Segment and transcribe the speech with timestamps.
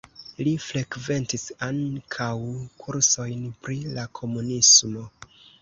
[0.45, 2.31] Li frekventis ankaŭ
[2.85, 5.09] kursojn pri la komunismo.